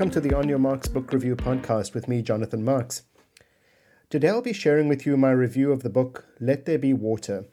Welcome 0.00 0.22
to 0.22 0.26
the 0.26 0.34
On 0.34 0.48
Your 0.48 0.58
Marks 0.58 0.88
Book 0.88 1.12
Review 1.12 1.36
podcast 1.36 1.92
with 1.92 2.08
me, 2.08 2.22
Jonathan 2.22 2.64
Marks. 2.64 3.02
Today 4.08 4.30
I'll 4.30 4.40
be 4.40 4.54
sharing 4.54 4.88
with 4.88 5.04
you 5.04 5.14
my 5.18 5.30
review 5.30 5.72
of 5.72 5.82
the 5.82 5.90
book 5.90 6.24
Let 6.40 6.64
There 6.64 6.78
Be 6.78 6.94
Water 6.94 7.44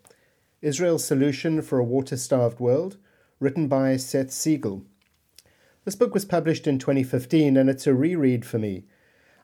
Israel's 0.61 1.03
Solution 1.03 1.61
for 1.61 1.77
a 1.77 1.83
Water 1.83 2.15
Starved 2.15 2.61
World, 2.61 2.95
written 3.41 3.67
by 3.67 3.97
Seth 3.97 4.31
Siegel. 4.31 4.85
This 5.83 5.97
book 5.97 6.13
was 6.13 6.23
published 6.23 6.67
in 6.67 6.79
2015 6.79 7.57
and 7.57 7.69
it's 7.69 7.85
a 7.85 7.93
reread 7.93 8.45
for 8.45 8.59
me. 8.59 8.85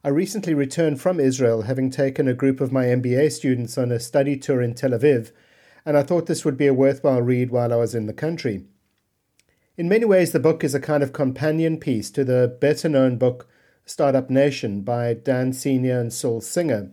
I 0.01 0.07
recently 0.07 0.53
returned 0.53 1.01
from 1.01 1.19
Israel, 1.19 1.63
having 1.63 1.91
taken 1.91 2.29
a 2.29 2.33
group 2.33 2.61
of 2.61 2.71
my 2.71 2.85
MBA 2.85 3.33
students 3.33 3.77
on 3.77 3.91
a 3.91 3.99
study 3.99 4.37
tour 4.37 4.61
in 4.61 4.75
Tel 4.75 4.91
Aviv, 4.91 5.33
and 5.85 5.97
I 5.97 6.03
thought 6.03 6.27
this 6.27 6.45
would 6.45 6.55
be 6.55 6.67
a 6.67 6.73
worthwhile 6.73 7.21
read 7.21 7.51
while 7.51 7.73
I 7.73 7.75
was 7.75 7.95
in 7.95 8.05
the 8.05 8.13
country. 8.13 8.63
In 9.75 9.89
many 9.89 10.05
ways, 10.05 10.31
the 10.31 10.39
book 10.39 10.63
is 10.63 10.75
a 10.75 10.79
kind 10.79 11.01
of 11.01 11.13
companion 11.13 11.79
piece 11.79 12.11
to 12.11 12.23
the 12.23 12.55
better 12.61 12.87
known 12.87 13.17
book 13.17 13.47
Startup 13.85 14.29
Nation 14.29 14.81
by 14.81 15.15
Dan 15.15 15.51
Senor 15.51 15.99
and 15.99 16.13
Saul 16.13 16.41
Singer. 16.41 16.91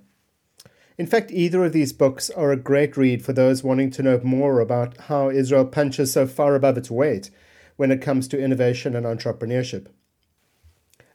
In 0.96 1.06
fact, 1.06 1.30
either 1.30 1.62
of 1.62 1.74
these 1.74 1.92
books 1.92 2.30
are 2.30 2.52
a 2.52 2.56
great 2.56 2.96
read 2.96 3.22
for 3.22 3.34
those 3.34 3.62
wanting 3.62 3.90
to 3.90 4.02
know 4.02 4.18
more 4.24 4.60
about 4.60 4.96
how 4.96 5.28
Israel 5.28 5.66
punches 5.66 6.14
so 6.14 6.26
far 6.26 6.54
above 6.54 6.78
its 6.78 6.90
weight 6.90 7.30
when 7.76 7.90
it 7.90 8.00
comes 8.00 8.26
to 8.28 8.42
innovation 8.42 8.96
and 8.96 9.04
entrepreneurship. 9.04 9.88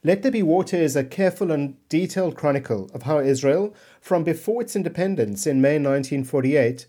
Let 0.03 0.21
There 0.21 0.31
Be 0.31 0.43
Water 0.43 0.77
is 0.77 0.95
a 0.95 1.03
careful 1.03 1.51
and 1.51 1.77
detailed 1.89 2.35
chronicle 2.35 2.91
of 2.93 3.03
how 3.03 3.17
Israel, 3.17 3.73
from 3.99 4.23
before 4.23 4.61
its 4.61 4.75
independence 4.75 5.47
in 5.47 5.61
May 5.61 5.79
1948, 5.79 6.85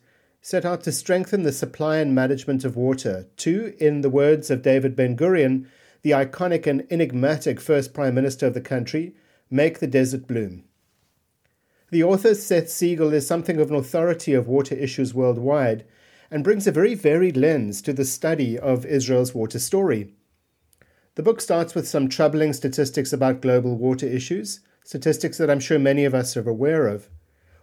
set 0.46 0.64
out 0.64 0.84
to 0.84 0.92
strengthen 0.92 1.42
the 1.42 1.50
supply 1.50 1.96
and 1.96 2.14
management 2.14 2.64
of 2.64 2.76
water 2.76 3.26
to, 3.36 3.74
in 3.80 4.02
the 4.02 4.08
words 4.08 4.48
of 4.48 4.62
David 4.62 4.94
Ben 4.94 5.16
Gurion, 5.16 5.66
the 6.02 6.12
iconic 6.12 6.68
and 6.68 6.86
enigmatic 6.88 7.60
first 7.60 7.92
prime 7.92 8.14
minister 8.14 8.46
of 8.46 8.54
the 8.54 8.60
country, 8.60 9.12
make 9.50 9.80
the 9.80 9.88
desert 9.88 10.28
bloom. 10.28 10.62
The 11.90 12.04
author, 12.04 12.32
Seth 12.32 12.68
Siegel, 12.68 13.12
is 13.12 13.26
something 13.26 13.58
of 13.58 13.72
an 13.72 13.76
authority 13.76 14.34
of 14.34 14.46
water 14.46 14.76
issues 14.76 15.12
worldwide 15.12 15.84
and 16.30 16.44
brings 16.44 16.68
a 16.68 16.70
very 16.70 16.94
varied 16.94 17.36
lens 17.36 17.82
to 17.82 17.92
the 17.92 18.04
study 18.04 18.56
of 18.56 18.86
Israel's 18.86 19.34
water 19.34 19.58
story. 19.58 20.14
The 21.16 21.24
book 21.24 21.40
starts 21.40 21.74
with 21.74 21.88
some 21.88 22.08
troubling 22.08 22.52
statistics 22.52 23.12
about 23.12 23.42
global 23.42 23.76
water 23.76 24.06
issues, 24.06 24.60
statistics 24.84 25.38
that 25.38 25.50
I'm 25.50 25.58
sure 25.58 25.80
many 25.80 26.04
of 26.04 26.14
us 26.14 26.36
are 26.36 26.48
aware 26.48 26.86
of. 26.86 27.08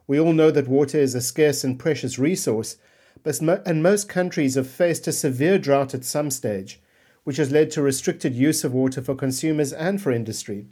We 0.07 0.19
all 0.19 0.33
know 0.33 0.51
that 0.51 0.67
water 0.67 0.97
is 0.97 1.15
a 1.15 1.21
scarce 1.21 1.63
and 1.63 1.79
precious 1.79 2.19
resource, 2.19 2.77
but 3.23 3.39
and 3.39 3.81
most 3.81 4.09
countries 4.09 4.55
have 4.55 4.67
faced 4.67 5.07
a 5.07 5.13
severe 5.13 5.57
drought 5.57 5.93
at 5.93 6.03
some 6.03 6.29
stage, 6.29 6.81
which 7.23 7.37
has 7.37 7.51
led 7.51 7.71
to 7.71 7.81
restricted 7.81 8.35
use 8.35 8.63
of 8.63 8.73
water 8.73 9.01
for 9.01 9.15
consumers 9.15 9.71
and 9.71 10.01
for 10.01 10.11
industry. 10.11 10.67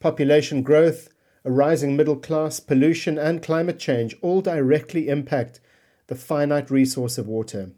Population 0.00 0.62
growth, 0.62 1.08
a 1.44 1.50
rising 1.50 1.96
middle 1.96 2.16
class, 2.16 2.58
pollution, 2.58 3.16
and 3.16 3.42
climate 3.42 3.78
change 3.78 4.16
all 4.20 4.40
directly 4.40 5.08
impact 5.08 5.60
the 6.08 6.16
finite 6.16 6.70
resource 6.70 7.18
of 7.18 7.28
water. 7.28 7.70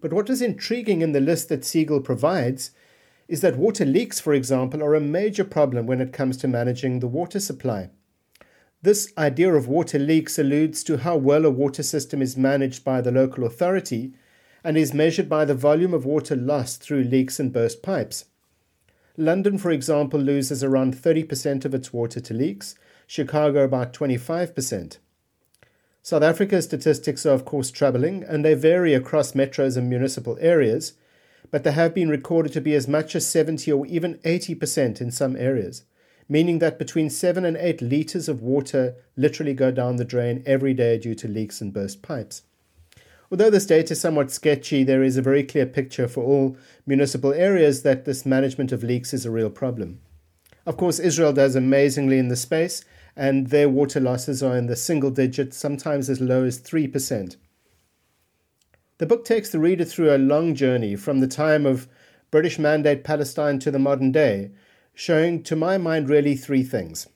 But 0.00 0.12
what 0.12 0.28
is 0.28 0.42
intriguing 0.42 1.02
in 1.02 1.12
the 1.12 1.20
list 1.20 1.48
that 1.48 1.64
Siegel 1.64 2.00
provides 2.00 2.72
is 3.28 3.40
that 3.40 3.56
water 3.56 3.84
leaks, 3.84 4.18
for 4.18 4.34
example, 4.34 4.82
are 4.82 4.94
a 4.94 5.00
major 5.00 5.44
problem 5.44 5.86
when 5.86 6.00
it 6.00 6.12
comes 6.12 6.36
to 6.38 6.48
managing 6.48 6.98
the 6.98 7.06
water 7.06 7.38
supply. 7.38 7.90
This 8.84 9.12
idea 9.16 9.54
of 9.54 9.68
water 9.68 9.96
leaks 9.96 10.40
alludes 10.40 10.82
to 10.84 10.98
how 10.98 11.16
well 11.16 11.44
a 11.44 11.50
water 11.50 11.84
system 11.84 12.20
is 12.20 12.36
managed 12.36 12.82
by 12.82 13.00
the 13.00 13.12
local 13.12 13.44
authority 13.44 14.12
and 14.64 14.76
is 14.76 14.92
measured 14.92 15.28
by 15.28 15.44
the 15.44 15.54
volume 15.54 15.94
of 15.94 16.04
water 16.04 16.34
lost 16.34 16.82
through 16.82 17.04
leaks 17.04 17.38
and 17.38 17.52
burst 17.52 17.80
pipes. 17.80 18.24
London, 19.16 19.56
for 19.56 19.70
example, 19.70 20.18
loses 20.18 20.64
around 20.64 20.96
30% 20.96 21.64
of 21.64 21.74
its 21.74 21.92
water 21.92 22.18
to 22.18 22.34
leaks, 22.34 22.74
Chicago 23.06 23.62
about 23.62 23.92
25%. 23.92 24.98
South 26.02 26.22
Africa's 26.24 26.64
statistics 26.64 27.24
are, 27.24 27.34
of 27.34 27.44
course, 27.44 27.70
troubling, 27.70 28.24
and 28.24 28.44
they 28.44 28.54
vary 28.54 28.94
across 28.94 29.32
metros 29.32 29.76
and 29.76 29.88
municipal 29.88 30.36
areas, 30.40 30.94
but 31.52 31.62
they 31.62 31.70
have 31.70 31.94
been 31.94 32.08
recorded 32.08 32.52
to 32.52 32.60
be 32.60 32.74
as 32.74 32.88
much 32.88 33.14
as 33.14 33.28
70 33.28 33.70
or 33.70 33.86
even 33.86 34.18
80% 34.24 35.00
in 35.00 35.12
some 35.12 35.36
areas 35.36 35.84
meaning 36.32 36.60
that 36.60 36.78
between 36.78 37.10
7 37.10 37.44
and 37.44 37.58
8 37.58 37.82
litres 37.82 38.26
of 38.26 38.40
water 38.40 38.94
literally 39.18 39.52
go 39.52 39.70
down 39.70 39.96
the 39.96 40.04
drain 40.04 40.42
every 40.46 40.72
day 40.72 40.96
due 40.96 41.14
to 41.14 41.28
leaks 41.28 41.60
and 41.60 41.74
burst 41.74 42.00
pipes. 42.00 42.40
Although 43.30 43.50
this 43.50 43.66
data 43.66 43.92
is 43.92 44.00
somewhat 44.00 44.30
sketchy, 44.30 44.82
there 44.82 45.02
is 45.02 45.18
a 45.18 45.28
very 45.30 45.42
clear 45.42 45.66
picture 45.66 46.08
for 46.08 46.24
all 46.24 46.56
municipal 46.86 47.34
areas 47.34 47.82
that 47.82 48.06
this 48.06 48.24
management 48.24 48.72
of 48.72 48.82
leaks 48.82 49.12
is 49.12 49.26
a 49.26 49.30
real 49.30 49.50
problem. 49.50 50.00
Of 50.64 50.78
course, 50.78 50.98
Israel 50.98 51.34
does 51.34 51.54
amazingly 51.54 52.16
in 52.18 52.28
the 52.28 52.36
space, 52.36 52.82
and 53.14 53.48
their 53.48 53.68
water 53.68 54.00
losses 54.00 54.42
are 54.42 54.56
in 54.56 54.68
the 54.68 54.76
single 54.76 55.10
digits, 55.10 55.58
sometimes 55.58 56.08
as 56.08 56.22
low 56.22 56.44
as 56.44 56.58
3%. 56.58 57.36
The 58.96 59.06
book 59.06 59.26
takes 59.26 59.50
the 59.50 59.58
reader 59.58 59.84
through 59.84 60.14
a 60.14 60.16
long 60.16 60.54
journey 60.54 60.96
from 60.96 61.20
the 61.20 61.28
time 61.28 61.66
of 61.66 61.88
British 62.30 62.58
Mandate 62.58 63.04
Palestine 63.04 63.58
to 63.58 63.70
the 63.70 63.78
modern 63.78 64.12
day, 64.12 64.50
showing, 64.94 65.42
to 65.42 65.56
my 65.56 65.78
mind, 65.78 66.08
really 66.08 66.36
three 66.36 66.62
things. 66.62 67.08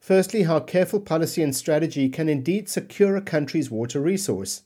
Firstly, 0.00 0.44
how 0.44 0.60
careful 0.60 1.00
policy 1.00 1.42
and 1.42 1.54
strategy 1.54 2.08
can 2.08 2.28
indeed 2.28 2.68
secure 2.68 3.16
a 3.16 3.20
country's 3.20 3.70
water 3.70 4.00
resource. 4.00 4.62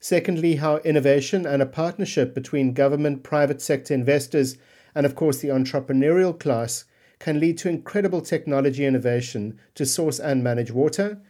Secondly, 0.00 0.56
how 0.56 0.78
innovation 0.78 1.46
and 1.46 1.62
a 1.62 1.66
partnership 1.66 2.34
between 2.34 2.74
government, 2.74 3.22
private 3.22 3.62
sector 3.62 3.94
investors, 3.94 4.58
and 4.94 5.06
of 5.06 5.14
course 5.14 5.38
the 5.38 5.48
entrepreneurial 5.48 6.38
class 6.38 6.84
can 7.20 7.38
lead 7.38 7.56
to 7.58 7.68
incredible 7.68 8.20
technology 8.20 8.84
innovation 8.84 9.56
to 9.76 9.86
source 9.86 10.18
and 10.18 10.42
manage 10.42 10.72
water. 10.72 11.20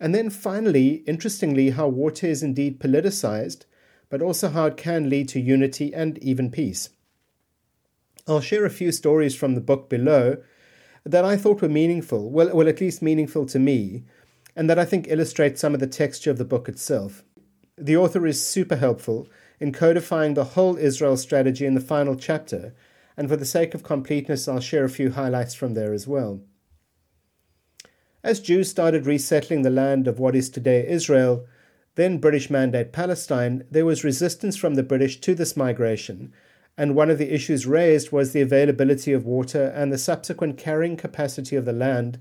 And 0.00 0.12
then 0.12 0.28
finally, 0.28 1.04
interestingly, 1.06 1.70
how 1.70 1.86
water 1.86 2.26
is 2.26 2.42
indeed 2.42 2.80
politicized, 2.80 3.64
but 4.10 4.20
also 4.20 4.48
how 4.48 4.66
it 4.66 4.76
can 4.76 5.08
lead 5.08 5.28
to 5.28 5.40
unity 5.40 5.94
and 5.94 6.18
even 6.18 6.50
peace. 6.50 6.88
I'll 8.26 8.40
share 8.40 8.64
a 8.64 8.70
few 8.70 8.90
stories 8.90 9.36
from 9.36 9.54
the 9.54 9.60
book 9.60 9.88
below 9.88 10.38
that 11.04 11.24
I 11.24 11.36
thought 11.36 11.62
were 11.62 11.68
meaningful, 11.68 12.30
well, 12.30 12.54
well, 12.54 12.68
at 12.68 12.80
least 12.80 13.00
meaningful 13.00 13.46
to 13.46 13.58
me, 13.60 14.02
and 14.56 14.68
that 14.68 14.78
I 14.78 14.84
think 14.84 15.06
illustrate 15.08 15.58
some 15.58 15.74
of 15.74 15.80
the 15.80 15.86
texture 15.86 16.32
of 16.32 16.38
the 16.38 16.44
book 16.44 16.68
itself. 16.68 17.22
The 17.78 17.96
author 17.96 18.26
is 18.26 18.44
super 18.44 18.76
helpful 18.76 19.28
in 19.60 19.72
codifying 19.72 20.34
the 20.34 20.44
whole 20.44 20.76
Israel 20.76 21.16
strategy 21.16 21.66
in 21.66 21.74
the 21.74 21.80
final 21.80 22.16
chapter, 22.16 22.74
and 23.16 23.28
for 23.28 23.36
the 23.36 23.44
sake 23.44 23.74
of 23.74 23.84
completeness, 23.84 24.48
I'll 24.48 24.60
share 24.60 24.84
a 24.84 24.90
few 24.90 25.12
highlights 25.12 25.54
from 25.54 25.74
there 25.74 25.92
as 25.92 26.08
well. 26.08 26.40
As 28.24 28.40
Jews 28.40 28.68
started 28.68 29.06
resettling 29.06 29.62
the 29.62 29.70
land 29.70 30.08
of 30.08 30.18
what 30.18 30.34
is 30.34 30.50
today 30.50 30.84
Israel, 30.88 31.46
then 31.94 32.18
British 32.18 32.50
Mandate 32.50 32.92
Palestine, 32.92 33.64
there 33.70 33.86
was 33.86 34.02
resistance 34.02 34.56
from 34.56 34.74
the 34.74 34.82
British 34.82 35.20
to 35.20 35.34
this 35.34 35.56
migration, 35.56 36.32
and 36.78 36.94
one 36.94 37.10
of 37.10 37.18
the 37.18 37.32
issues 37.32 37.66
raised 37.66 38.12
was 38.12 38.32
the 38.32 38.40
availability 38.40 39.12
of 39.12 39.24
water 39.24 39.72
and 39.74 39.92
the 39.92 39.98
subsequent 39.98 40.58
carrying 40.58 40.96
capacity 40.96 41.56
of 41.56 41.64
the 41.64 41.72
land 41.72 42.18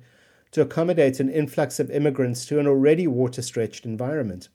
to 0.52 0.62
accommodate 0.62 1.20
an 1.20 1.30
influx 1.30 1.80
of 1.80 1.92
immigrants 1.92 2.46
to 2.46 2.60
an 2.60 2.68
already 2.68 3.06
water 3.06 3.42
stretched 3.42 3.86
environment. 3.86 4.48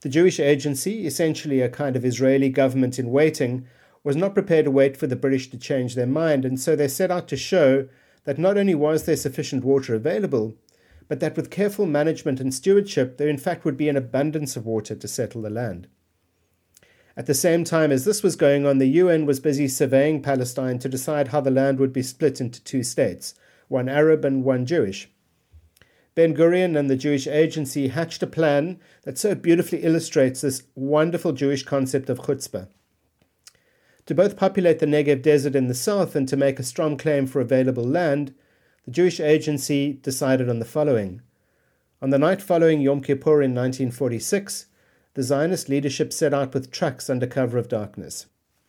The 0.00 0.08
Jewish 0.08 0.40
Agency, 0.40 1.06
essentially 1.06 1.60
a 1.60 1.68
kind 1.68 1.96
of 1.96 2.04
Israeli 2.04 2.48
government 2.48 2.98
in 2.98 3.10
waiting, 3.10 3.66
was 4.02 4.16
not 4.16 4.34
prepared 4.34 4.64
to 4.64 4.70
wait 4.70 4.96
for 4.96 5.06
the 5.06 5.16
British 5.16 5.50
to 5.50 5.58
change 5.58 5.94
their 5.94 6.06
mind, 6.06 6.44
and 6.44 6.60
so 6.60 6.76
they 6.76 6.88
set 6.88 7.10
out 7.10 7.28
to 7.28 7.36
show 7.36 7.88
that 8.24 8.38
not 8.38 8.56
only 8.56 8.74
was 8.74 9.04
there 9.04 9.16
sufficient 9.16 9.64
water 9.64 9.94
available, 9.94 10.54
but 11.08 11.20
that 11.20 11.36
with 11.36 11.50
careful 11.50 11.86
management 11.86 12.40
and 12.40 12.54
stewardship 12.54 13.18
there 13.18 13.28
in 13.28 13.38
fact 13.38 13.64
would 13.64 13.76
be 13.76 13.88
an 13.88 13.96
abundance 13.96 14.56
of 14.56 14.66
water 14.66 14.94
to 14.94 15.08
settle 15.08 15.42
the 15.42 15.50
land. 15.50 15.88
At 17.16 17.26
the 17.26 17.34
same 17.34 17.64
time 17.64 17.90
as 17.90 18.04
this 18.04 18.22
was 18.22 18.36
going 18.36 18.66
on, 18.66 18.78
the 18.78 18.86
UN 18.86 19.24
was 19.24 19.40
busy 19.40 19.68
surveying 19.68 20.20
Palestine 20.20 20.78
to 20.80 20.88
decide 20.88 21.28
how 21.28 21.40
the 21.40 21.50
land 21.50 21.78
would 21.78 21.92
be 21.92 22.02
split 22.02 22.40
into 22.40 22.62
two 22.62 22.82
states, 22.82 23.34
one 23.68 23.88
Arab 23.88 24.24
and 24.24 24.44
one 24.44 24.66
Jewish. 24.66 25.08
Ben 26.14 26.34
Gurion 26.34 26.78
and 26.78 26.90
the 26.90 26.96
Jewish 26.96 27.26
Agency 27.26 27.88
hatched 27.88 28.22
a 28.22 28.26
plan 28.26 28.78
that 29.02 29.18
so 29.18 29.34
beautifully 29.34 29.82
illustrates 29.82 30.40
this 30.40 30.62
wonderful 30.74 31.32
Jewish 31.32 31.62
concept 31.62 32.10
of 32.10 32.20
chutzpah. 32.20 32.68
To 34.06 34.14
both 34.14 34.36
populate 34.36 34.78
the 34.78 34.86
Negev 34.86 35.20
desert 35.20 35.56
in 35.56 35.66
the 35.66 35.74
south 35.74 36.14
and 36.14 36.28
to 36.28 36.36
make 36.36 36.58
a 36.58 36.62
strong 36.62 36.96
claim 36.96 37.26
for 37.26 37.40
available 37.40 37.84
land, 37.84 38.34
the 38.84 38.90
Jewish 38.90 39.20
Agency 39.20 39.94
decided 39.94 40.48
on 40.48 40.58
the 40.58 40.64
following. 40.64 41.22
On 42.00 42.10
the 42.10 42.18
night 42.18 42.40
following 42.40 42.80
Yom 42.80 43.00
Kippur 43.00 43.42
in 43.42 43.54
1946, 43.54 44.66
the 45.16 45.22
Zionist 45.22 45.70
leadership 45.70 46.12
set 46.12 46.34
out 46.34 46.52
with 46.52 46.70
trucks 46.70 47.08
under 47.08 47.26
cover 47.26 47.56
of 47.56 47.70
darkness. 47.70 48.26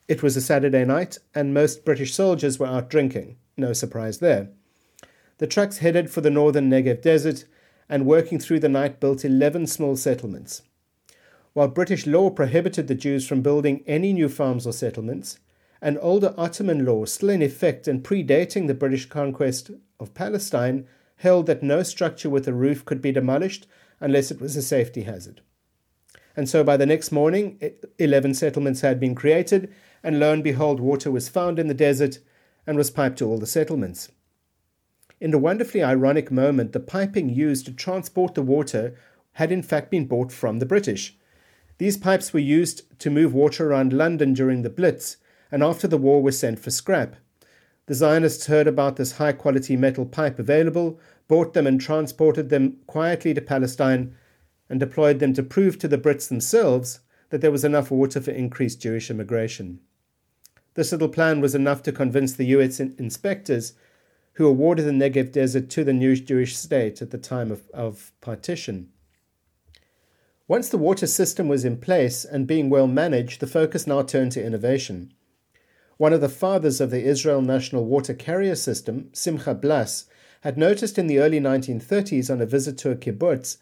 It 0.08 0.24
was 0.24 0.38
a 0.38 0.42
Saturday 0.42 0.86
night, 0.86 1.18
and 1.36 1.54
most 1.54 1.84
British 1.84 2.14
soldiers 2.14 2.58
were 2.58 2.68
out 2.68 2.90
drinking. 2.90 3.36
No 3.58 3.74
surprise 3.74 4.20
there. 4.20 4.48
The 5.40 5.48
trucks 5.48 5.80
headed 5.80 6.10
for 6.10 6.22
the 6.22 6.30
northern 6.30 6.70
Negev 6.70 7.02
desert 7.02 7.44
and 7.90 8.06
working 8.06 8.40
through 8.40 8.62
the 8.62 8.70
night 8.70 9.02
built 9.02 9.26
11 9.26 9.68
small 9.68 9.98
settlements. 9.98 10.62
While 11.52 11.68
British 11.68 12.08
law 12.08 12.30
prohibited 12.30 12.88
the 12.88 12.96
Jews 12.96 13.28
from 13.28 13.42
building 13.42 13.84
any 13.86 14.14
new 14.14 14.30
farms 14.30 14.66
or 14.66 14.72
settlements, 14.72 15.40
an 15.82 15.98
older 15.98 16.34
Ottoman 16.38 16.86
law 16.86 17.04
still 17.04 17.30
in 17.30 17.42
effect 17.42 17.90
and 17.90 18.02
predating 18.02 18.68
the 18.68 18.74
British 18.74 19.08
conquest 19.08 19.70
of 20.00 20.14
Palestine 20.14 20.88
held 21.18 21.46
that 21.48 21.62
no 21.62 21.84
structure 21.84 22.30
with 22.30 22.48
a 22.48 22.54
roof 22.54 22.86
could 22.86 23.02
be 23.02 23.12
demolished 23.12 23.68
unless 24.00 24.32
it 24.32 24.40
was 24.40 24.56
a 24.56 24.62
safety 24.62 25.02
hazard. 25.02 25.42
And 26.38 26.48
so 26.48 26.64
by 26.64 26.78
the 26.78 26.86
next 26.86 27.12
morning, 27.12 27.60
11 27.98 28.36
settlements 28.36 28.82
had 28.82 29.00
been 29.00 29.16
created, 29.16 29.74
and 30.04 30.20
lo 30.20 30.32
and 30.32 30.44
behold, 30.44 30.80
water 30.80 31.10
was 31.10 31.28
found 31.28 31.58
in 31.58 31.68
the 31.68 31.74
desert 31.74 32.20
and 32.68 32.78
was 32.78 32.92
piped 32.92 33.18
to 33.18 33.26
all 33.26 33.40
the 33.40 33.48
settlements. 33.48 34.12
In 35.20 35.34
a 35.34 35.40
wonderfully 35.40 35.82
ironic 35.82 36.32
moment, 36.32 36.74
the 36.74 36.80
piping 36.80 37.28
used 37.28 37.66
to 37.66 37.74
transport 37.74 38.36
the 38.36 38.44
water 38.44 38.96
had 39.34 39.52
in 39.52 39.64
fact 39.64 39.90
been 39.90 40.06
bought 40.06 40.32
from 40.32 40.60
the 40.60 40.66
British. 40.68 41.18
These 41.80 41.98
pipes 41.98 42.34
were 42.34 42.40
used 42.40 43.00
to 43.00 43.10
move 43.10 43.34
water 43.34 43.72
around 43.72 43.92
London 43.92 44.34
during 44.34 44.62
the 44.62 44.70
Blitz, 44.70 45.18
and 45.52 45.64
after 45.64 45.88
the 45.88 45.98
war 45.98 46.22
were 46.22 46.32
sent 46.32 46.60
for 46.60 46.70
scrap. 46.70 47.16
The 47.88 47.96
Zionists 47.96 48.46
heard 48.46 48.68
about 48.68 48.98
this 48.98 49.14
high 49.14 49.32
quality 49.32 49.76
metal 49.76 50.06
pipe 50.06 50.38
available, 50.38 51.00
bought 51.28 51.56
them 51.56 51.66
and 51.66 51.82
transported 51.82 52.50
them 52.50 52.78
quietly 52.86 53.34
to 53.34 53.42
Palestine, 53.42 54.16
and 54.70 54.80
deployed 54.80 55.20
them 55.20 55.34
to 55.34 55.44
prove 55.44 55.80
to 55.80 55.88
the 55.88 55.98
Brits 55.98 56.28
themselves 56.28 57.00
that 57.30 57.42
there 57.42 57.52
was 57.52 57.66
enough 57.66 57.92
water 57.92 58.22
for 58.22 58.32
increased 58.32 58.82
Jewish 58.82 59.10
immigration. 59.10 59.80
This 60.76 60.92
little 60.92 61.10
plan 61.10 61.42
was 61.42 61.56
enough 61.56 61.82
to 61.84 61.92
convince 61.92 62.34
the 62.34 62.46
US 62.46 62.80
inspectors, 62.80 63.74
who 64.34 64.46
awarded 64.46 64.86
the 64.86 64.92
Negev 64.92 65.32
desert 65.32 65.70
to 65.72 65.84
the 65.84 65.94
new 65.94 66.16
Jewish 66.16 66.56
state 66.56 67.02
at 67.02 67.10
the 67.10 67.18
time 67.18 67.52
of, 67.52 67.68
of 67.74 68.12
partition. 68.22 68.90
Once 70.48 70.70
the 70.70 70.78
water 70.78 71.08
system 71.08 71.48
was 71.48 71.66
in 71.66 71.78
place 71.78 72.24
and 72.24 72.48
being 72.48 72.70
well 72.70 72.88
managed, 72.88 73.40
the 73.40 73.48
focus 73.48 73.88
now 73.88 74.02
turned 74.02 74.32
to 74.32 74.46
innovation. 74.46 75.12
One 75.98 76.14
of 76.14 76.22
the 76.22 76.30
fathers 76.30 76.80
of 76.80 76.92
the 76.92 77.04
Israel 77.04 77.42
National 77.42 77.84
Water 77.84 78.14
Carrier 78.14 78.56
System, 78.56 79.10
Simcha 79.12 79.56
Blass, 79.56 80.06
had 80.42 80.58
noticed 80.58 81.00
in 81.00 81.08
the 81.08 81.20
early 81.20 81.40
1930s 81.40 82.32
on 82.32 82.40
a 82.40 82.46
visit 82.46 82.78
to 82.78 82.92
a 82.92 82.96
kibbutz 82.96 83.58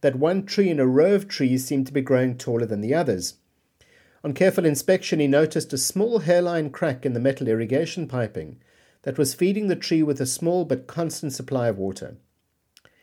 that 0.00 0.16
one 0.16 0.44
tree 0.44 0.70
in 0.70 0.80
a 0.80 0.86
row 0.86 1.14
of 1.14 1.28
trees 1.28 1.64
seemed 1.64 1.86
to 1.86 1.92
be 1.92 2.00
growing 2.00 2.36
taller 2.36 2.66
than 2.66 2.80
the 2.80 2.94
others. 2.94 3.34
On 4.24 4.32
careful 4.32 4.64
inspection, 4.64 5.20
he 5.20 5.26
noticed 5.26 5.72
a 5.72 5.78
small 5.78 6.20
hairline 6.20 6.70
crack 6.70 7.06
in 7.06 7.12
the 7.12 7.20
metal 7.20 7.48
irrigation 7.48 8.08
piping 8.08 8.60
that 9.02 9.18
was 9.18 9.34
feeding 9.34 9.68
the 9.68 9.76
tree 9.76 10.02
with 10.02 10.20
a 10.20 10.26
small 10.26 10.64
but 10.64 10.86
constant 10.86 11.32
supply 11.32 11.68
of 11.68 11.78
water. 11.78 12.16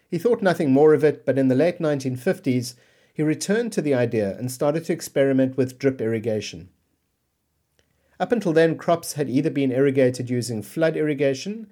He 0.09 0.17
thought 0.17 0.41
nothing 0.41 0.71
more 0.71 0.93
of 0.93 1.03
it, 1.03 1.25
but 1.25 1.37
in 1.37 1.47
the 1.47 1.55
late 1.55 1.79
1950s, 1.79 2.75
he 3.13 3.23
returned 3.23 3.71
to 3.73 3.81
the 3.81 3.93
idea 3.93 4.37
and 4.37 4.51
started 4.51 4.85
to 4.85 4.93
experiment 4.93 5.57
with 5.57 5.79
drip 5.79 6.01
irrigation. 6.01 6.69
Up 8.19 8.31
until 8.31 8.53
then, 8.53 8.77
crops 8.77 9.13
had 9.13 9.29
either 9.29 9.49
been 9.49 9.71
irrigated 9.71 10.29
using 10.29 10.61
flood 10.61 10.95
irrigation, 10.95 11.67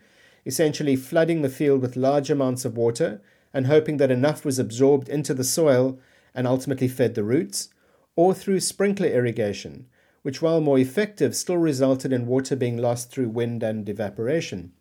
essentially 0.45 0.95
flooding 0.95 1.41
the 1.41 1.49
field 1.49 1.81
with 1.81 1.95
large 1.95 2.29
amounts 2.29 2.65
of 2.65 2.77
water 2.77 3.21
and 3.53 3.67
hoping 3.67 3.97
that 3.97 4.11
enough 4.11 4.43
was 4.43 4.59
absorbed 4.59 5.07
into 5.07 5.33
the 5.33 5.43
soil 5.43 5.99
and 6.33 6.47
ultimately 6.47 6.87
fed 6.87 7.15
the 7.15 7.23
roots, 7.23 7.69
or 8.15 8.33
through 8.33 8.59
sprinkler 8.59 9.07
irrigation, 9.07 9.87
which, 10.23 10.41
while 10.41 10.61
more 10.61 10.79
effective, 10.79 11.35
still 11.35 11.57
resulted 11.57 12.11
in 12.11 12.25
water 12.25 12.55
being 12.55 12.77
lost 12.77 13.11
through 13.11 13.29
wind 13.29 13.61
and 13.61 13.87
evaporation. 13.87 14.71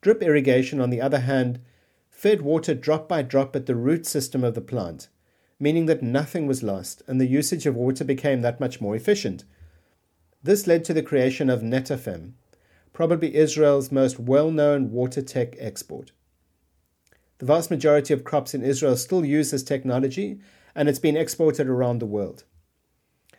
Drip 0.00 0.22
irrigation, 0.22 0.80
on 0.80 0.90
the 0.90 1.00
other 1.00 1.20
hand, 1.20 1.60
fed 2.10 2.42
water 2.42 2.74
drop 2.74 3.08
by 3.08 3.22
drop 3.22 3.56
at 3.56 3.66
the 3.66 3.74
root 3.74 4.06
system 4.06 4.44
of 4.44 4.54
the 4.54 4.60
plant, 4.60 5.08
meaning 5.58 5.86
that 5.86 6.02
nothing 6.02 6.46
was 6.46 6.62
lost 6.62 7.02
and 7.06 7.20
the 7.20 7.26
usage 7.26 7.66
of 7.66 7.74
water 7.74 8.04
became 8.04 8.42
that 8.42 8.60
much 8.60 8.80
more 8.80 8.94
efficient. 8.94 9.44
This 10.42 10.66
led 10.66 10.84
to 10.84 10.94
the 10.94 11.02
creation 11.02 11.48
of 11.48 11.62
Netafim, 11.62 12.32
probably 12.92 13.34
Israel's 13.34 13.92
most 13.92 14.18
well 14.18 14.50
known 14.50 14.90
water 14.90 15.22
tech 15.22 15.54
export. 15.58 16.12
The 17.42 17.46
vast 17.46 17.72
majority 17.72 18.14
of 18.14 18.22
crops 18.22 18.54
in 18.54 18.62
Israel 18.62 18.96
still 18.96 19.24
use 19.24 19.50
this 19.50 19.64
technology, 19.64 20.38
and 20.76 20.88
it's 20.88 21.00
been 21.00 21.16
exported 21.16 21.66
around 21.66 21.98
the 21.98 22.06
world. 22.06 22.44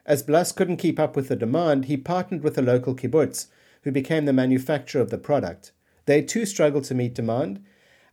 As 0.06 0.22
Blass 0.22 0.52
couldn't 0.52 0.76
keep 0.76 1.00
up 1.00 1.16
with 1.16 1.30
the 1.30 1.38
demand, 1.38 1.86
he 1.86 1.96
partnered 1.96 2.44
with 2.44 2.58
a 2.58 2.62
local 2.62 2.96
kibbutz, 2.96 3.48
who 3.84 3.94
became 3.94 4.26
the 4.26 4.34
manufacturer 4.34 5.02
of 5.02 5.10
the 5.10 5.18
product. 5.18 5.72
They 6.06 6.22
too 6.22 6.46
struggled 6.46 6.84
to 6.84 6.94
meet 6.94 7.16
demand, 7.16 7.64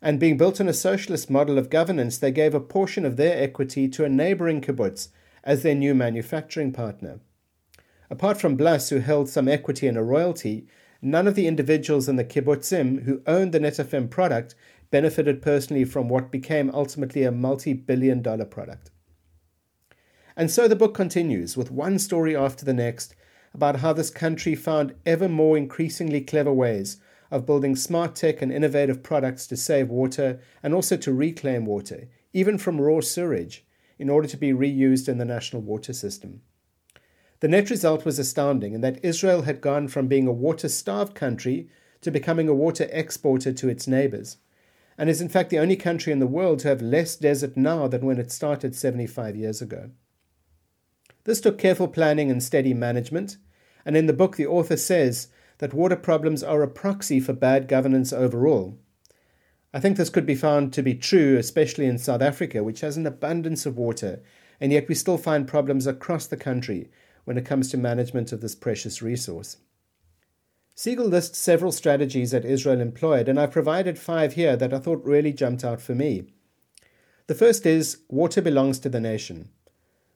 and 0.01 0.21
being 0.21 0.37
built 0.37 0.61
on 0.61 0.69
a 0.69 0.73
socialist 0.73 1.29
model 1.29 1.59
of 1.59 1.71
governance, 1.71 2.19
they 2.19 2.31
gave 2.31 2.55
a 2.55 2.61
portion 2.61 3.05
of 3.05 3.17
their 3.17 3.43
equity 3.43 3.89
to 3.89 4.05
a 4.05 4.09
neighboring 4.09 4.61
kibbutz 4.61 5.09
as 5.43 5.65
their 5.65 5.75
new 5.75 5.93
manufacturing 5.93 6.71
partner. 6.71 7.19
Apart 8.09 8.41
from 8.41 8.55
Blass, 8.55 8.91
who 8.91 9.01
held 9.01 9.29
some 9.29 9.49
equity 9.49 9.89
and 9.89 9.99
a 9.99 10.05
royalty, 10.05 10.69
none 11.03 11.27
of 11.27 11.35
the 11.35 11.49
individuals 11.49 12.09
in 12.09 12.15
the 12.15 12.25
kibbutzim 12.25 13.03
who 13.07 13.23
owned 13.27 13.51
the 13.51 13.59
Netafim 13.59 14.09
product 14.09 14.55
benefited 14.91 15.41
personally 15.43 15.85
from 15.85 16.09
what 16.09 16.31
became 16.31 16.71
ultimately 16.75 17.23
a 17.23 17.33
multi 17.33 17.73
billion 17.73 18.23
dollar 18.23 18.45
product. 18.45 18.91
And 20.37 20.51
so 20.51 20.67
the 20.67 20.77
book 20.77 20.95
continues 20.95 21.57
with 21.57 21.71
one 21.71 21.99
story 21.99 22.37
after 22.37 22.65
the 22.65 22.75
next 22.75 23.15
about 23.53 23.81
how 23.81 23.93
this 23.93 24.11
country 24.11 24.55
found 24.55 24.95
ever 25.05 25.29
more 25.29 25.57
increasingly 25.57 26.21
clever 26.21 26.53
ways 26.53 26.99
of 27.31 27.47
building 27.47 27.77
smart 27.77 28.15
tech 28.15 28.43
and 28.43 28.53
innovative 28.53 29.03
products 29.03 29.47
to 29.47 29.57
save 29.57 29.89
water 29.89 30.41
and 30.63 30.75
also 30.75 30.97
to 30.97 31.13
reclaim 31.13 31.65
water, 31.65 32.09
even 32.33 32.59
from 32.59 32.81
raw 32.81 33.01
sewage, 33.01 33.65
in 33.99 34.09
order 34.09 34.27
to 34.27 34.37
be 34.37 34.53
reused 34.53 35.09
in 35.09 35.19
the 35.19 35.25
national 35.25 35.63
water 35.63 35.93
system. 35.93 36.41
The 37.41 37.49
net 37.49 37.71
result 37.71 38.05
was 38.05 38.19
astounding 38.19 38.75
in 38.75 38.81
that 38.81 39.03
Israel 39.05 39.43
had 39.43 39.61
gone 39.61 39.89
from 39.89 40.09
being 40.09 40.27
a 40.27 40.33
water 40.33 40.69
starved 40.69 41.15
country 41.15 41.69
to 42.01 42.11
becoming 42.11 42.49
a 42.49 42.55
water 42.55 42.89
exporter 42.91 43.53
to 43.53 43.69
its 43.69 43.87
neighbors 43.87 44.39
and 45.01 45.09
is 45.09 45.23
in 45.23 45.31
fact 45.31 45.49
the 45.49 45.59
only 45.59 45.77
country 45.77 46.13
in 46.13 46.19
the 46.19 46.27
world 46.27 46.59
to 46.59 46.69
have 46.69 46.83
less 46.83 47.17
desert 47.17 47.57
now 47.57 47.89
than 47.89 48.05
when 48.05 48.19
it 48.19 48.31
started 48.31 48.77
75 48.77 49.35
years 49.35 49.63
ago. 49.63 49.89
This 51.25 51.41
took 51.41 51.57
careful 51.57 51.89
planning 51.89 52.31
and 52.31 52.43
steady 52.43 52.75
management, 52.75 53.39
and 53.87 53.97
in 53.97 54.05
the 54.05 54.13
book, 54.13 54.37
the 54.37 54.47
author 54.47 54.77
says 54.77 55.29
that 55.57 55.73
water 55.73 55.97
problems 55.97 56.43
are 56.43 56.63
a 56.63 56.69
proxy 56.69 57.19
for 57.19 57.33
bad 57.33 57.67
governance 57.67 58.13
overall. 58.13 58.79
I 59.73 59.81
think 59.81 59.97
this 59.97 60.11
could 60.11 60.27
be 60.27 60.35
found 60.35 60.75
to 60.75 60.83
be 60.83 60.95
true, 60.95 61.39
especially 61.39 61.87
in 61.87 61.97
South 61.97 62.21
Africa, 62.21 62.63
which 62.63 62.83
has 62.83 62.99
an 62.99 63.07
abundance 63.07 63.65
of 63.65 63.79
water, 63.79 64.23
and 64.61 64.71
yet 64.71 64.87
we 64.87 64.95
still 64.95 65.17
find 65.17 65.49
problems 65.49 65.87
across 65.87 66.27
the 66.27 66.37
country 66.37 66.91
when 67.25 67.39
it 67.39 67.47
comes 67.47 67.71
to 67.71 67.79
management 67.79 68.33
of 68.33 68.43
this 68.43 68.55
precious 68.55 69.01
resource. 69.01 69.57
Siegel 70.83 71.09
lists 71.09 71.37
several 71.37 71.73
strategies 71.73 72.31
that 72.31 72.47
Israel 72.47 72.81
employed, 72.81 73.29
and 73.29 73.39
I've 73.39 73.51
provided 73.51 73.99
five 73.99 74.33
here 74.33 74.57
that 74.57 74.73
I 74.73 74.79
thought 74.79 75.05
really 75.05 75.31
jumped 75.31 75.63
out 75.63 75.83
for 75.83 75.95
me. 75.95 76.33
The 77.27 77.35
first 77.35 77.67
is 77.67 77.99
water 78.09 78.41
belongs 78.41 78.79
to 78.79 78.89
the 78.89 78.99
nation. 78.99 79.51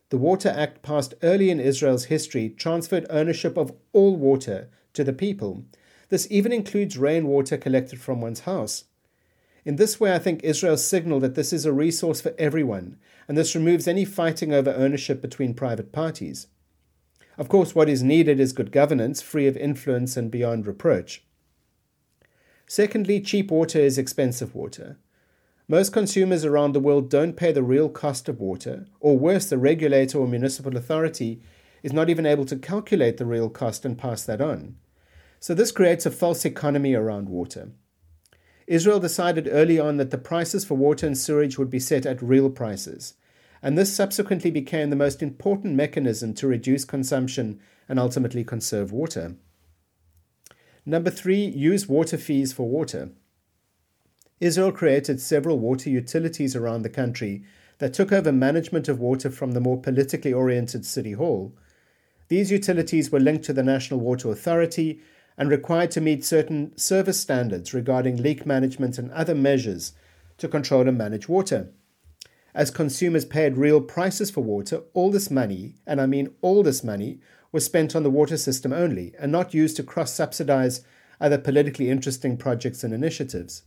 The 0.08 0.16
Water 0.16 0.48
Act 0.48 0.80
passed 0.80 1.12
early 1.22 1.50
in 1.50 1.60
Israel's 1.60 2.06
history 2.06 2.48
transferred 2.48 3.04
ownership 3.10 3.58
of 3.58 3.74
all 3.92 4.16
water 4.16 4.70
to 4.94 5.04
the 5.04 5.12
people. 5.12 5.66
This 6.08 6.26
even 6.30 6.50
includes 6.50 6.96
rainwater 6.96 7.58
collected 7.58 8.00
from 8.00 8.22
one's 8.22 8.40
house. 8.48 8.84
In 9.66 9.76
this 9.76 10.00
way, 10.00 10.14
I 10.14 10.18
think 10.18 10.42
Israel 10.42 10.78
signaled 10.78 11.24
that 11.24 11.34
this 11.34 11.52
is 11.52 11.66
a 11.66 11.74
resource 11.74 12.22
for 12.22 12.32
everyone, 12.38 12.96
and 13.28 13.36
this 13.36 13.54
removes 13.54 13.86
any 13.86 14.06
fighting 14.06 14.54
over 14.54 14.72
ownership 14.72 15.20
between 15.20 15.52
private 15.52 15.92
parties. 15.92 16.46
Of 17.36 17.48
course, 17.48 17.74
what 17.74 17.88
is 17.88 18.02
needed 18.02 18.38
is 18.38 18.52
good 18.52 18.70
governance, 18.70 19.20
free 19.20 19.46
of 19.46 19.56
influence 19.56 20.16
and 20.16 20.30
beyond 20.30 20.66
reproach. 20.66 21.24
Secondly, 22.66 23.20
cheap 23.20 23.50
water 23.50 23.78
is 23.78 23.98
expensive 23.98 24.54
water. 24.54 24.98
Most 25.66 25.92
consumers 25.92 26.44
around 26.44 26.72
the 26.72 26.80
world 26.80 27.10
don't 27.10 27.36
pay 27.36 27.50
the 27.50 27.62
real 27.62 27.88
cost 27.88 28.28
of 28.28 28.40
water, 28.40 28.86
or 29.00 29.18
worse, 29.18 29.48
the 29.48 29.58
regulator 29.58 30.18
or 30.18 30.28
municipal 30.28 30.76
authority 30.76 31.40
is 31.82 31.92
not 31.92 32.08
even 32.08 32.26
able 32.26 32.44
to 32.46 32.56
calculate 32.56 33.16
the 33.16 33.26
real 33.26 33.48
cost 33.48 33.84
and 33.84 33.98
pass 33.98 34.24
that 34.24 34.40
on. 34.40 34.76
So, 35.40 35.54
this 35.54 35.72
creates 35.72 36.06
a 36.06 36.10
false 36.10 36.44
economy 36.44 36.94
around 36.94 37.28
water. 37.28 37.70
Israel 38.66 39.00
decided 39.00 39.48
early 39.50 39.78
on 39.78 39.98
that 39.98 40.10
the 40.10 40.18
prices 40.18 40.64
for 40.64 40.74
water 40.74 41.06
and 41.06 41.16
sewage 41.16 41.58
would 41.58 41.68
be 41.70 41.80
set 41.80 42.06
at 42.06 42.22
real 42.22 42.48
prices, 42.48 43.14
and 43.64 43.78
this 43.78 43.94
subsequently 43.94 44.50
became 44.50 44.90
the 44.90 44.96
most 44.96 45.22
important 45.22 45.74
mechanism 45.74 46.34
to 46.34 46.46
reduce 46.46 46.84
consumption 46.84 47.58
and 47.88 47.98
ultimately 47.98 48.44
conserve 48.44 48.92
water. 48.92 49.36
Number 50.84 51.10
three, 51.10 51.46
use 51.46 51.88
water 51.88 52.18
fees 52.18 52.52
for 52.52 52.68
water. 52.68 53.08
Israel 54.38 54.70
created 54.70 55.18
several 55.18 55.58
water 55.58 55.88
utilities 55.88 56.54
around 56.54 56.82
the 56.82 56.90
country 56.90 57.42
that 57.78 57.94
took 57.94 58.12
over 58.12 58.30
management 58.30 58.86
of 58.86 59.00
water 59.00 59.30
from 59.30 59.52
the 59.52 59.60
more 59.60 59.80
politically 59.80 60.32
oriented 60.32 60.84
City 60.84 61.12
Hall. 61.12 61.56
These 62.28 62.50
utilities 62.50 63.10
were 63.10 63.18
linked 63.18 63.46
to 63.46 63.54
the 63.54 63.62
National 63.62 63.98
Water 63.98 64.30
Authority 64.30 65.00
and 65.38 65.48
required 65.48 65.90
to 65.92 66.02
meet 66.02 66.22
certain 66.22 66.76
service 66.76 67.18
standards 67.18 67.72
regarding 67.72 68.18
leak 68.18 68.44
management 68.44 68.98
and 68.98 69.10
other 69.12 69.34
measures 69.34 69.94
to 70.36 70.48
control 70.48 70.86
and 70.86 70.98
manage 70.98 71.30
water 71.30 71.70
as 72.54 72.70
consumers 72.70 73.24
paid 73.24 73.56
real 73.56 73.80
prices 73.80 74.30
for 74.30 74.42
water, 74.42 74.82
all 74.92 75.10
this 75.10 75.30
money, 75.30 75.74
and 75.86 76.00
I 76.00 76.06
mean 76.06 76.30
all 76.40 76.62
this 76.62 76.84
money, 76.84 77.20
was 77.50 77.64
spent 77.64 77.96
on 77.96 78.02
the 78.02 78.10
water 78.10 78.36
system 78.36 78.72
only 78.72 79.12
and 79.18 79.30
not 79.32 79.54
used 79.54 79.76
to 79.76 79.82
cross 79.82 80.12
subsidize 80.12 80.82
other 81.20 81.38
politically 81.38 81.90
interesting 81.90 82.36
projects 82.36 82.84
and 82.84 82.92
initiatives. 82.92 83.62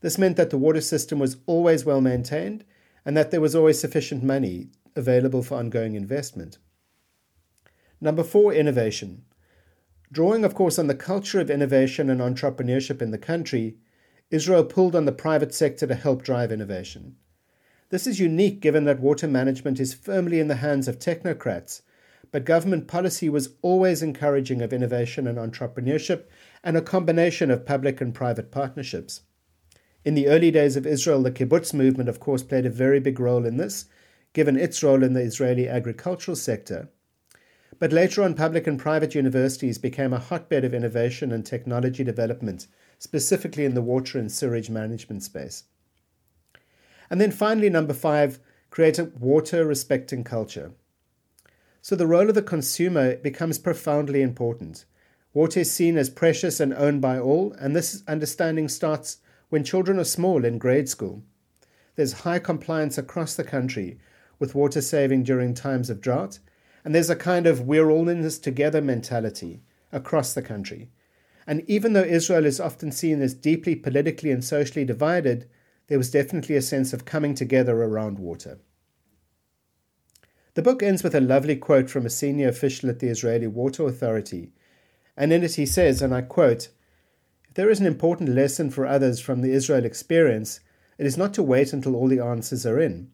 This 0.00 0.18
meant 0.18 0.36
that 0.36 0.50
the 0.50 0.58
water 0.58 0.80
system 0.80 1.18
was 1.18 1.38
always 1.46 1.84
well 1.84 2.00
maintained 2.00 2.64
and 3.04 3.16
that 3.16 3.30
there 3.30 3.40
was 3.40 3.54
always 3.54 3.80
sufficient 3.80 4.22
money 4.22 4.70
available 4.96 5.42
for 5.42 5.56
ongoing 5.56 5.94
investment. 5.94 6.58
Number 8.00 8.22
four, 8.22 8.52
innovation. 8.52 9.24
Drawing, 10.12 10.44
of 10.44 10.54
course, 10.54 10.78
on 10.78 10.86
the 10.86 10.94
culture 10.94 11.40
of 11.40 11.50
innovation 11.50 12.08
and 12.10 12.20
entrepreneurship 12.20 13.02
in 13.02 13.10
the 13.10 13.18
country, 13.18 13.76
Israel 14.30 14.64
pulled 14.64 14.94
on 14.94 15.06
the 15.06 15.12
private 15.12 15.54
sector 15.54 15.86
to 15.86 15.94
help 15.94 16.22
drive 16.22 16.52
innovation. 16.52 17.16
This 17.94 18.08
is 18.08 18.18
unique 18.18 18.58
given 18.58 18.86
that 18.86 18.98
water 18.98 19.28
management 19.28 19.78
is 19.78 19.94
firmly 19.94 20.40
in 20.40 20.48
the 20.48 20.56
hands 20.56 20.88
of 20.88 20.98
technocrats, 20.98 21.82
but 22.32 22.44
government 22.44 22.88
policy 22.88 23.28
was 23.28 23.50
always 23.62 24.02
encouraging 24.02 24.60
of 24.62 24.72
innovation 24.72 25.28
and 25.28 25.38
entrepreneurship 25.38 26.24
and 26.64 26.76
a 26.76 26.82
combination 26.82 27.52
of 27.52 27.64
public 27.64 28.00
and 28.00 28.12
private 28.12 28.50
partnerships. 28.50 29.20
In 30.04 30.14
the 30.14 30.26
early 30.26 30.50
days 30.50 30.74
of 30.74 30.88
Israel, 30.88 31.22
the 31.22 31.30
kibbutz 31.30 31.72
movement, 31.72 32.08
of 32.08 32.18
course, 32.18 32.42
played 32.42 32.66
a 32.66 32.68
very 32.68 32.98
big 32.98 33.20
role 33.20 33.46
in 33.46 33.58
this, 33.58 33.84
given 34.32 34.56
its 34.56 34.82
role 34.82 35.04
in 35.04 35.12
the 35.12 35.22
Israeli 35.22 35.68
agricultural 35.68 36.34
sector. 36.34 36.88
But 37.78 37.92
later 37.92 38.24
on, 38.24 38.34
public 38.34 38.66
and 38.66 38.76
private 38.76 39.14
universities 39.14 39.78
became 39.78 40.12
a 40.12 40.18
hotbed 40.18 40.64
of 40.64 40.74
innovation 40.74 41.30
and 41.30 41.46
technology 41.46 42.02
development, 42.02 42.66
specifically 42.98 43.64
in 43.64 43.74
the 43.74 43.82
water 43.82 44.18
and 44.18 44.32
sewage 44.32 44.68
management 44.68 45.22
space. 45.22 45.62
And 47.10 47.20
then 47.20 47.30
finally, 47.30 47.70
number 47.70 47.94
five, 47.94 48.40
create 48.70 48.98
a 48.98 49.04
water 49.04 49.64
respecting 49.64 50.24
culture. 50.24 50.72
So 51.80 51.94
the 51.94 52.06
role 52.06 52.28
of 52.28 52.34
the 52.34 52.42
consumer 52.42 53.16
becomes 53.16 53.58
profoundly 53.58 54.22
important. 54.22 54.84
Water 55.34 55.60
is 55.60 55.70
seen 55.70 55.98
as 55.98 56.08
precious 56.08 56.60
and 56.60 56.72
owned 56.72 57.00
by 57.00 57.18
all, 57.18 57.52
and 57.58 57.74
this 57.74 58.02
understanding 58.08 58.68
starts 58.68 59.18
when 59.48 59.64
children 59.64 59.98
are 59.98 60.04
small 60.04 60.44
in 60.44 60.58
grade 60.58 60.88
school. 60.88 61.22
There's 61.96 62.22
high 62.22 62.38
compliance 62.38 62.98
across 62.98 63.34
the 63.34 63.44
country 63.44 63.98
with 64.38 64.54
water 64.54 64.80
saving 64.80 65.24
during 65.24 65.54
times 65.54 65.90
of 65.90 66.00
drought, 66.00 66.38
and 66.84 66.94
there's 66.94 67.10
a 67.10 67.16
kind 67.16 67.46
of 67.46 67.62
we're 67.62 67.90
all 67.90 68.08
in 68.08 68.22
this 68.22 68.38
together 68.38 68.80
mentality 68.80 69.62
across 69.92 70.34
the 70.34 70.42
country. 70.42 70.90
And 71.46 71.62
even 71.68 71.92
though 71.92 72.02
Israel 72.02 72.46
is 72.46 72.60
often 72.60 72.90
seen 72.90 73.20
as 73.22 73.34
deeply 73.34 73.76
politically 73.76 74.30
and 74.30 74.42
socially 74.42 74.84
divided, 74.84 75.48
there 75.86 75.98
was 75.98 76.10
definitely 76.10 76.56
a 76.56 76.62
sense 76.62 76.92
of 76.92 77.04
coming 77.04 77.34
together 77.34 77.82
around 77.82 78.18
water. 78.18 78.58
The 80.54 80.62
book 80.62 80.82
ends 80.82 81.02
with 81.02 81.14
a 81.14 81.20
lovely 81.20 81.56
quote 81.56 81.90
from 81.90 82.06
a 82.06 82.10
senior 82.10 82.48
official 82.48 82.88
at 82.88 83.00
the 83.00 83.08
Israeli 83.08 83.48
Water 83.48 83.86
Authority, 83.86 84.52
and 85.16 85.32
in 85.32 85.42
it 85.42 85.56
he 85.56 85.66
says, 85.66 86.00
and 86.00 86.14
I 86.14 86.22
quote, 86.22 86.68
If 87.48 87.54
there 87.54 87.70
is 87.70 87.80
an 87.80 87.86
important 87.86 88.28
lesson 88.28 88.70
for 88.70 88.86
others 88.86 89.20
from 89.20 89.40
the 89.40 89.52
Israel 89.52 89.84
experience, 89.84 90.60
it 90.96 91.06
is 91.06 91.16
not 91.16 91.34
to 91.34 91.42
wait 91.42 91.72
until 91.72 91.96
all 91.96 92.08
the 92.08 92.20
answers 92.20 92.64
are 92.64 92.80
in. 92.80 93.10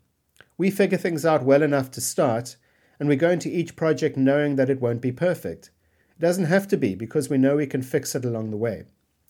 We 0.58 0.70
figure 0.70 0.98
things 0.98 1.24
out 1.24 1.42
well 1.42 1.62
enough 1.62 1.90
to 1.92 2.00
start, 2.00 2.56
and 2.98 3.08
we 3.08 3.16
go 3.16 3.30
into 3.30 3.48
each 3.48 3.76
project 3.76 4.18
knowing 4.18 4.56
that 4.56 4.68
it 4.68 4.80
won't 4.80 5.00
be 5.00 5.12
perfect. 5.12 5.70
It 6.10 6.20
doesn't 6.20 6.44
have 6.44 6.68
to 6.68 6.76
be 6.76 6.94
because 6.94 7.30
we 7.30 7.38
know 7.38 7.56
we 7.56 7.66
can 7.66 7.82
fix 7.82 8.14
it 8.14 8.26
along 8.26 8.50
the 8.50 8.58
way. 8.58 8.84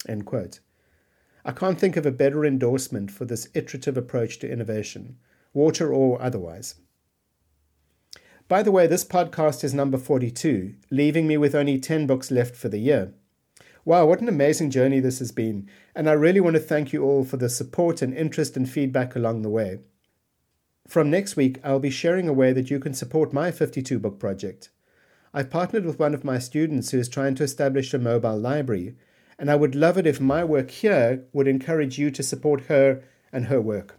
End 0.08 0.26
quote. 0.26 0.58
I 1.44 1.52
can't 1.52 1.78
think 1.78 1.96
of 1.96 2.06
a 2.06 2.10
better 2.10 2.44
endorsement 2.44 3.10
for 3.10 3.24
this 3.24 3.48
iterative 3.54 3.96
approach 3.96 4.38
to 4.40 4.50
innovation, 4.50 5.16
water 5.54 5.92
or 5.92 6.20
otherwise. 6.20 6.76
By 8.48 8.62
the 8.62 8.72
way, 8.72 8.86
this 8.86 9.04
podcast 9.04 9.62
is 9.62 9.72
number 9.72 9.96
42, 9.96 10.74
leaving 10.90 11.28
me 11.28 11.36
with 11.36 11.54
only 11.54 11.78
10 11.78 12.06
books 12.06 12.30
left 12.30 12.56
for 12.56 12.68
the 12.68 12.78
year. 12.78 13.14
Wow, 13.84 14.06
what 14.06 14.20
an 14.20 14.28
amazing 14.28 14.70
journey 14.70 15.00
this 15.00 15.20
has 15.20 15.32
been. 15.32 15.68
And 15.94 16.08
I 16.08 16.12
really 16.12 16.40
want 16.40 16.54
to 16.54 16.60
thank 16.60 16.92
you 16.92 17.04
all 17.04 17.24
for 17.24 17.36
the 17.36 17.48
support 17.48 18.02
and 18.02 18.12
interest 18.12 18.56
and 18.56 18.68
feedback 18.68 19.16
along 19.16 19.42
the 19.42 19.48
way. 19.48 19.78
From 20.86 21.10
next 21.10 21.36
week, 21.36 21.60
I'll 21.62 21.78
be 21.78 21.90
sharing 21.90 22.28
a 22.28 22.32
way 22.32 22.52
that 22.52 22.70
you 22.70 22.80
can 22.80 22.92
support 22.92 23.32
my 23.32 23.50
52 23.50 23.98
book 23.98 24.18
project. 24.18 24.70
I've 25.32 25.50
partnered 25.50 25.86
with 25.86 26.00
one 26.00 26.12
of 26.12 26.24
my 26.24 26.40
students 26.40 26.90
who 26.90 26.98
is 26.98 27.08
trying 27.08 27.36
to 27.36 27.44
establish 27.44 27.94
a 27.94 27.98
mobile 27.98 28.36
library, 28.36 28.96
and 29.40 29.50
I 29.50 29.56
would 29.56 29.74
love 29.74 29.96
it 29.96 30.06
if 30.06 30.20
my 30.20 30.44
work 30.44 30.70
here 30.70 31.24
would 31.32 31.48
encourage 31.48 31.98
you 31.98 32.10
to 32.10 32.22
support 32.22 32.66
her 32.66 33.02
and 33.32 33.46
her 33.46 33.58
work. 33.58 33.96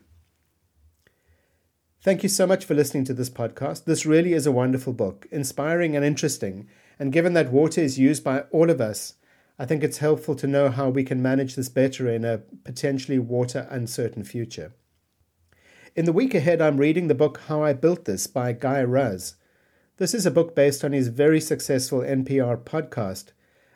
Thank 2.04 2.22
you 2.22 2.30
so 2.30 2.46
much 2.46 2.64
for 2.64 2.76
listening 2.76 3.06
to 3.06 3.14
this 3.16 3.32
podcast. 3.32 3.86
This 3.86 4.06
really 4.06 4.34
is 4.34 4.46
a 4.46 4.52
wonderful 4.52 4.94
book, 4.94 5.28
inspiring 5.32 5.96
and 5.96 6.06
interesting. 6.06 6.68
And 7.00 7.12
given 7.12 7.34
that 7.34 7.52
water 7.52 7.82
is 7.82 7.98
used 7.98 8.24
by 8.24 8.42
all 8.52 8.70
of 8.70 8.80
us, 8.80 9.16
I 9.58 9.66
think 9.66 9.84
it's 9.84 9.98
helpful 9.98 10.36
to 10.36 10.46
know 10.46 10.70
how 10.70 10.90
we 10.90 11.04
can 11.04 11.24
manage 11.24 11.56
this 11.56 11.70
better 11.70 12.08
in 12.08 12.24
a 12.24 12.44
potentially 12.64 13.18
water 13.18 13.68
uncertain 13.72 14.24
future. 14.24 14.74
In 15.96 16.06
the 16.06 16.14
week 16.14 16.36
ahead, 16.36 16.62
I'm 16.62 16.78
reading 16.78 17.08
the 17.08 17.16
book 17.16 17.42
How 17.48 17.64
I 17.64 17.74
Built 17.74 18.06
This 18.06 18.28
by 18.28 18.54
Guy 18.54 18.84
Raz. 18.84 19.38
This 19.98 20.14
is 20.14 20.28
a 20.28 20.32
book 20.32 20.56
based 20.56 20.84
on 20.84 20.92
his 20.92 21.08
very 21.08 21.42
successful 21.42 22.02
NPR 22.02 22.64
podcast, 22.64 23.32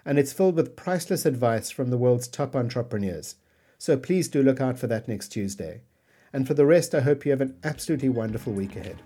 and 0.06 0.20
it's 0.20 0.34
filled 0.34 0.56
with 0.56 0.76
priceless 0.76 1.26
advice 1.26 1.72
from 1.72 1.90
the 1.90 1.98
world's 1.98 2.28
top 2.28 2.56
entrepreneurs. 2.56 3.36
So 3.78 3.98
please 3.98 4.28
do 4.28 4.44
look 4.44 4.62
out 4.62 4.78
for 4.78 4.88
that 4.88 5.08
next 5.08 5.30
Tuesday. 5.30 5.82
And 6.32 6.48
for 6.48 6.54
the 6.54 6.66
rest, 6.66 6.94
I 6.94 7.02
hope 7.02 7.26
you 7.26 7.32
have 7.32 7.42
an 7.42 7.58
absolutely 7.64 8.10
wonderful 8.10 8.54
week 8.54 8.76
ahead. 8.76 9.02